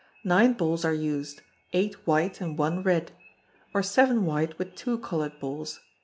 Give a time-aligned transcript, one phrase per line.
[0.23, 1.43] Nine balls are used,
[1.73, 3.11] eight white and one red;
[3.71, 5.79] or seven white with two coloured balls.